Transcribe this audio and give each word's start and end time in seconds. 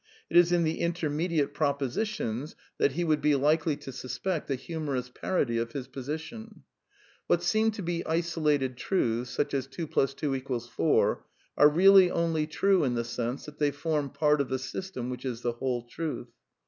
It 0.31 0.35
is 0.37 0.51
in 0.51 0.63
the 0.63 0.79
intermediate 0.79 1.53
propositions 1.53 2.55
that 2.79 2.93
he 2.93 3.03
would 3.03 3.21
be 3.21 3.35
192 3.35 3.37
A 3.37 3.93
DEFENCE 3.93 4.03
OF 4.15 4.21
IDEALISM 4.25 4.25
likely 4.25 4.41
to 4.41 4.47
suspect 4.47 4.49
a 4.49 4.65
humorous 4.65 5.09
parody 5.13 5.57
of 5.59 5.71
his 5.73 5.87
position:" 5.87 6.63
What 7.27 7.43
seem 7.43 7.69
to 7.69 7.83
be 7.83 8.03
isolated 8.07 8.77
truths, 8.77 9.29
such 9.29 9.53
as 9.53 9.67
2 9.67 9.85
+ 9.87 10.15
2 10.15 10.39
= 10.59 10.59
4, 10.59 11.25
are 11.55 11.69
really 11.69 12.09
only 12.09 12.47
true 12.47 12.83
in 12.83 12.95
the 12.95 13.03
sense 13.03 13.45
that 13.45 13.59
they 13.59 13.69
form 13.69 14.09
part 14.09 14.41
of 14.41 14.49
the 14.49 14.57
system 14.57 15.11
which 15.11 15.23
is 15.23 15.43
the 15.43 15.51
whole 15.51 15.85
truth. 15.87 16.31